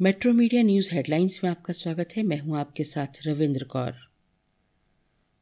[0.00, 3.92] Metro media news headlines में आपका स्वागत है। मैं हूँ आपके साथ रविंद्र कौर।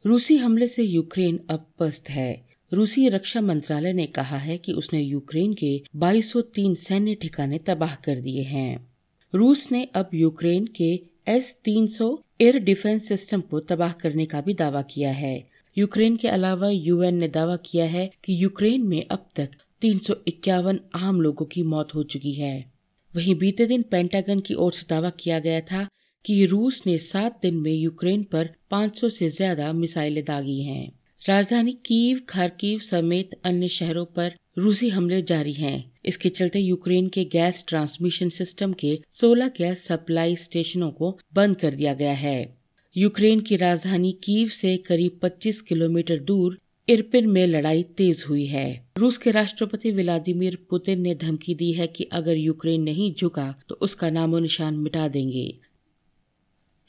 [0.07, 5.01] रूसी हमले से यूक्रेन अब पस्त है। रूसी रक्षा मंत्रालय ने कहा है कि उसने
[5.01, 8.93] यूक्रेन के 2203 सैन्य ठिकाने तबाह कर दिए हैं।
[9.35, 14.55] रूस ने अब यूक्रेन के एस 300 एयर डिफेंस सिस्टम को तबाह करने का भी
[14.55, 15.45] दावा किया है।
[15.79, 20.15] यूक्रेन के अलावा यूएन ने दावा किया है कि यूक्रेन में अब तक तीन सौ
[20.29, 22.74] इक्यावन आम लोगों की मौत हो चुकी है।
[23.15, 25.87] वहीं बीते दिन पेंटागन की ओर से दावा किया गया था
[26.25, 31.73] कि रूस ने सात दिन में यूक्रेन पर 500 से ज़्यादा मिसाइलें दागी हैं। राजधानी
[31.87, 37.65] कीव, खारकीव समेत अन्य शहरों पर रूसी हमले जारी हैं। इसके चलते यूक्रेन के गैस
[37.69, 42.57] ट्रांसमिशन सिस्टम के 16 गैस सप्लाई स्टेशनों को बंद कर दिया गया है।
[42.97, 48.91] यूक्रेन की राजधानी कीव से करीब 25 किलोमीटर दूर इरपिन में लड़ाई तेज हुई है।
[48.99, 53.75] रूस के राष्ट्रपति व्लादिमीर पुतिन ने धमकी दी है कि अगर यूक्रेन नहीं झुका तो
[53.75, 55.55] उसका नामो निशान मिटा देंगे।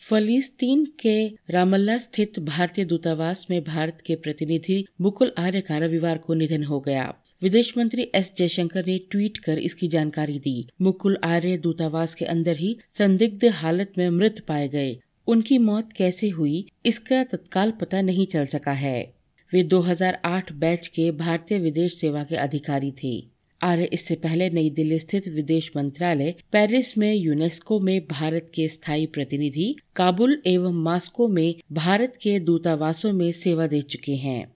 [0.02, 6.34] फलिस्तीन के रामल्ला स्थित भारतीय दूतावास में भारत के प्रतिनिधि मुकुल आर्य का रविवार को
[6.34, 11.58] निधन हो गया। विदेश मंत्री एस जयशंकर ने ट्वीट कर इसकी जानकारी दी। मुकुल आर्य
[11.58, 17.24] दूतावास के अंदर ही संदिग्ध हालत में मृत पाए गए। उनकी मौत कैसे हुई, इसका
[17.24, 19.15] तत्काल पता नहीं चल सका है।
[19.56, 23.28] वे 2008 बैच के भारतीय विदेश सेवा के अधिकारी थे।
[23.64, 29.06] आर्य इससे पहले नई दिल्ली स्थित विदेश मंत्रालय पेरिस में यूनेस्को में भारत के स्थायी
[29.06, 34.56] प्रतिनिधि, काबुल एवं मास्को में भारत के दूतावासों में सेवा दे चुके हैं।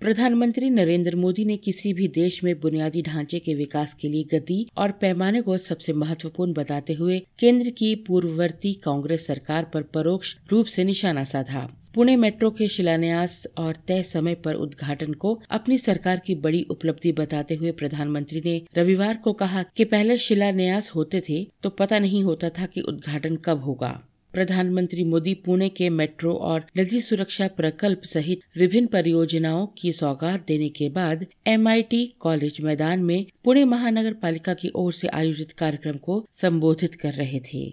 [0.00, 4.66] प्रधानमंत्री नरेंद्र मोदी ने किसी भी देश में बुनियादी ढांचे के विकास के लिए गति
[4.76, 10.66] और पैमाने को सबसे महत्वपूर्ण बताते हुए केंद्र की पूर्ववर्ती कांग्रेस सरकार पर परोक्ष रूप
[10.66, 16.18] से निशाना साधा। पुणे मेट्रो के शिलान्यास और तय समय पर उद्घाटन को अपनी सरकार
[16.18, 21.42] की बड़ी उपलब्धि बताते हुए प्रधानमंत्री ने रविवार को कहा कि पहले शिलान्यास होते थे
[21.62, 23.90] तो पता नहीं होता था कि उद्घाटन कब होगा।
[24.34, 30.68] प्रधानमंत्री मोदी पुणे के मेट्रो और नदी सुरक्षा प्रकल्प सहित विभिन्न परियोजनाओं की सौगात देने
[30.68, 36.24] के बाद एमआईटी कॉलेज मैदान में पुणे महानगर पालिका की ओर से आयोजित कार्यक्रम को
[36.32, 37.66] संबोधित कर रहे थे।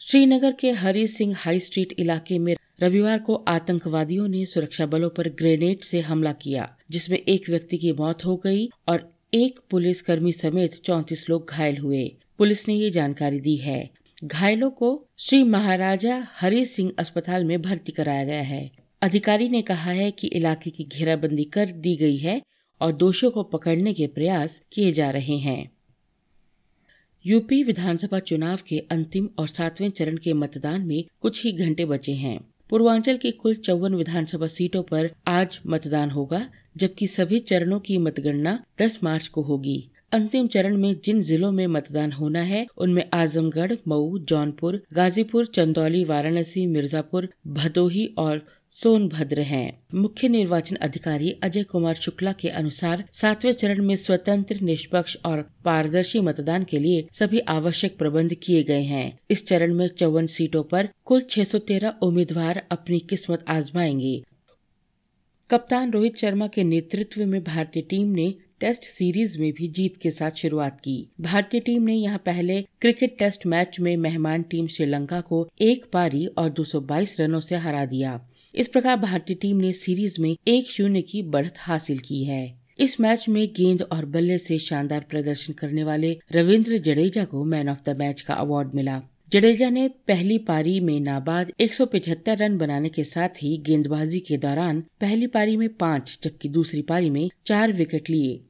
[0.00, 5.28] श्रीनगर के हरी सिंह हाई स्ट्रीट इलाके में रविवार को आतंकवादियों ने सुरक्षा बलों पर
[5.28, 10.74] ग्रेनेड से हमला किया, जिसमें एक व्यक्ति की मौत हो गई और एक पुलिसकर्मी समेत
[10.74, 13.90] चौंतीस लोग घायल हुए। पुलिस ने ये जानकारी दी है।
[14.24, 18.70] घायलों को श्री महाराजा हरि सिंह अस्पताल में भर्ती कराया गया है।
[19.02, 22.42] अधिकारी ने कहा है कि इलाके की घेराबंदी कर दी गई है
[22.80, 25.70] और दोषियों को पकड़ने के प्रयास किए जा रहे हैं।
[27.26, 32.12] यूपी विधानसभा चुनाव के अंतिम और सातवें चरण के मतदान में कुछ ही घंटे बचे
[32.12, 37.98] हैं। पूर्वांचल की कुल चौवन विधानसभा सीटों पर आज मतदान होगा, जबकि सभी चरणों की
[37.98, 43.04] मतगणना 10 मार्च को होगी। अंतिम चरण में जिन जिलों में मतदान होना है, उनमें
[43.14, 51.62] आजमगढ़, मऊ, जौनपुर, गाजीपुर, चंदौली, वाराणसी, मिर्जापुर, भदोही और सोनभद्र हैं। मुख्य निर्वाचन अधिकारी अजय
[51.62, 57.38] कुमार शुक्ला के अनुसार सातवें चरण में स्वतंत्र, निष्पक्ष और पारदर्शी मतदान के लिए सभी
[57.38, 62.98] आवश्यक प्रबंध किए गए हैं। इस चरण में चौवन सीटों पर कुल 613 उम्मीदवार अपनी
[62.98, 64.22] किस्मत आजमाएँगे।
[65.50, 70.10] कप्तान रोहित शर्मा के नेतृत्व में भारतीय टीम ने टेस्ट सीरीज़ में भी जीत के
[70.10, 75.20] साथ शुरुआत की। भारतीय टीम ने यहाँ पहले क्रिकेट टेस्ट मैच में मेहमान टीम श्रीलंका
[75.20, 80.20] को एक पारी और 222 रनों से हरा दिया। इस प्रकार भारतीय टीम ने सीरीज़
[80.20, 84.58] में एक शून्य की बढ़त हासिल की है। इस मैच में गेंद और बल्ले से
[84.58, 89.02] शानदार प्रदर्शन करने वाले रविंद्र जडेजा को मैन ऑफ़ द मैच का अवार्ड मिला।
[89.32, 94.84] जडेजा ने पहली पारी में नाबाद 175 रन बनाने के साथ ही गेंदबाजी के दौरान
[95.00, 98.40] पहली पारी में पाँच, जबकि दूसरी पारी में चार विकेट लिए।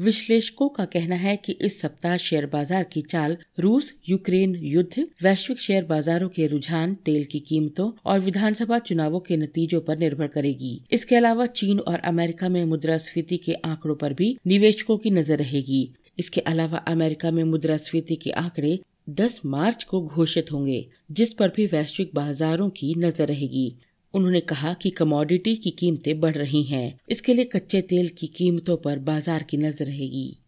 [0.00, 5.58] विश्लेषकों का कहना है कि इस सप्ताह शेयर बाज़ार की चाल रूस यूक्रेन युद्ध, वैश्विक
[5.60, 10.80] शेयर बाजारों के रुझान, तेल की कीमतों और विधानसभा चुनावों के नतीजों पर निर्भर करेगी।
[10.92, 15.88] इसके अलावा चीन और अमेरिका में मुद्रास्फीति के आंकड़ों पर भी निवेशकों की नज़र रहेगी।
[16.18, 18.78] इसके अलावा अमेरिका में मुद्रास्फीति के आंकड़े
[19.10, 23.72] 10 मार्च को घोषित होंगे, जिस पर भी वैश्विक बाजारों की नज़र रहेगी।
[24.14, 28.76] उन्होंने कहा कि कमोडिटी की कीमतें बढ़ रही हैं। इसके लिए कच्चे तेल की कीमतों
[28.76, 30.38] पर बाज़ार की नज़र रहेगी।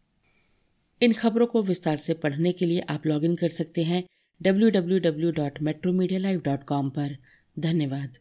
[1.01, 4.03] इन खबरों को विस्तार से पढ़ने के लिए आप लॉगिन कर सकते हैं
[4.41, 5.33] डब्ल्यू
[6.91, 7.17] पर।
[7.59, 8.19] धन्यवाद।